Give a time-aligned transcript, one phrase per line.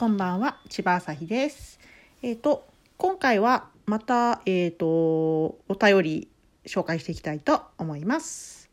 [0.00, 1.78] こんばんは、千葉朝日です。
[2.22, 2.66] えっ、と、
[2.96, 6.28] 今回はまた、えっ、と、お便り
[6.64, 8.70] 紹介していきたいと思います。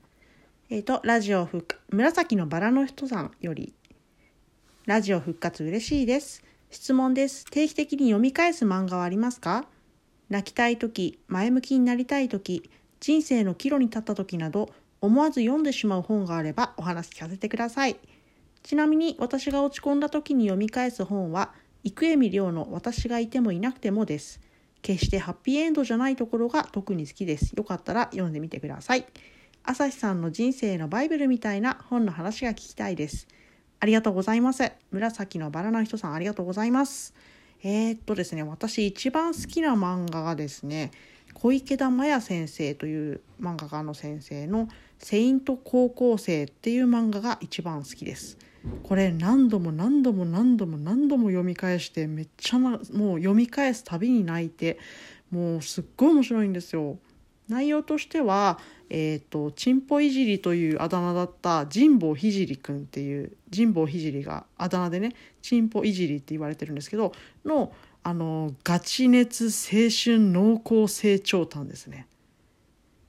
[0.70, 3.74] えっ、と、ラジオ復活、紫のバラの人さんより、
[4.86, 6.46] ラジオ復活嬉しいです。
[6.72, 7.44] 質問です。
[7.52, 9.66] 定期的に読み返す漫画はありますか？
[10.30, 12.70] 泣きたい時、前向きになりたい時、
[13.02, 14.70] 人生の岐路に立った時など、
[15.02, 17.98] 思わず読んでしまう本があればお話聞かせてください。
[18.68, 21.54] ちなみに私が落ち込んだ時に読み返す本は
[21.86, 24.42] 生恵亮の私がいてもいなくてもです。
[24.82, 27.54] 決してハッピーエンドじゃないところが特に好きです。
[27.54, 29.06] よかったら読んでみてください。
[29.64, 33.30] 朝日さんの人生のバイブルみたいな本の話が聞きたいです。
[33.80, 34.70] ありがとうございます。
[34.92, 37.14] 紫のバラの人さんありがとうございます。
[37.64, 40.92] えー、っとですね、私一番好きな漫画がですね、
[41.40, 48.40] 小池田麻也先生という漫画家の先生の「セイント高校生」っていう漫画が一番好きです。
[48.82, 52.80] これ何度も何度も何度も何度も読み返してめっちゃなもう
[53.20, 54.80] 読み返すたびに泣いて
[55.30, 56.98] もうすっごい面白いんですよ。
[57.48, 67.12] 内容としては、えーと、チンポいじりというあだ名だった神保ひじりくんっていう神保ひじりがあだ名でねチンポいじりって言われてるんですけど
[67.46, 72.08] のあのガチ熱青春濃厚成長譚ですね。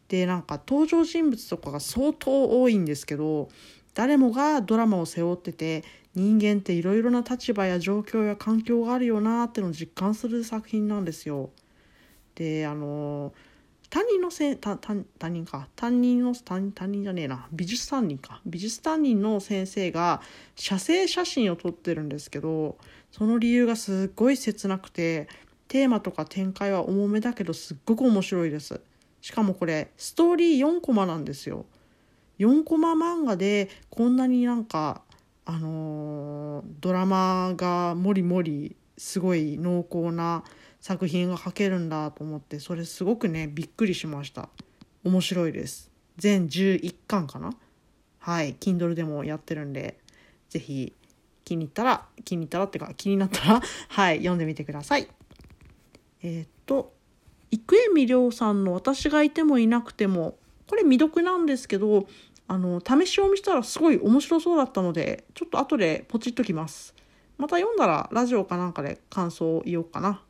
[0.09, 3.49] でなんか登場人物とかが相当多いんですけど
[3.95, 11.51] 誰もがドラマを背負ってて人間っていろいろな立場や状況や環境があるよなってのを実感する作品なんですよ。
[12.35, 13.33] であの
[13.91, 15.69] 担任のせ担担任か。
[15.75, 17.47] 担任の担担任じゃねえな。
[17.53, 18.41] 美術担任か。
[18.45, 20.21] 美術担任の先生が
[20.57, 22.77] 写生写真を撮ってるんですけど
[23.13, 25.29] その理由がすっごい切なくて
[25.69, 28.81] テーマとか展開は重めだけどすっごく面白いです。
[29.21, 31.65] しかもこれストーリー4コマなんですよ。
[32.39, 35.03] 4コマ漫画でこんなになんか
[35.45, 40.45] あのー、ドラマがもりもりすごい濃厚な
[40.81, 44.49] 作品が書けるんだと思ってそれすごくねびっくりしました。
[45.05, 45.91] 面白いです。
[46.17, 47.53] 全11巻かな？
[48.19, 49.99] はい Kindle でもやってるんで
[50.49, 50.93] 是非
[51.45, 55.09] 気に入ったら気に入ったらってか気になったら はい読んでみてください。
[56.23, 56.95] えー、っと
[57.51, 62.07] 生恵亮さんの「私がいてもいなくても」これ未読なんですけど
[62.47, 66.95] あの試し読みしたらすごい面白そうだったのでちょっと後でポチっときます。
[67.39, 70.23] また読んだらラジオかなんかで感想を言おうかな。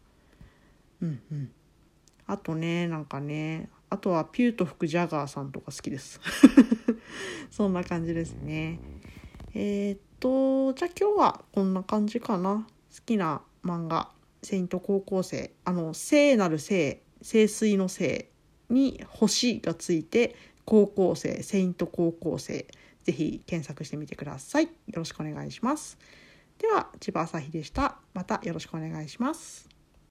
[1.03, 1.51] うんうん。
[2.27, 6.21] あとねなんかねあとはピューと吹くジャガーさんとか好きです。
[7.51, 8.79] そんな感じですね。
[9.55, 12.67] えー、っとじゃあ今日はこんな感じかな。
[12.95, 14.11] 好きな漫画
[14.43, 18.31] 「セイント高校生」あの聖なる聖聖水の聖
[18.69, 22.67] に星がついて高校生セイント高校生
[23.05, 24.65] ぜひ検索してみてください。
[24.65, 25.99] よろしくお願いします。
[26.59, 27.99] では千葉朝日でした。
[28.13, 29.78] またよろしくお願いします。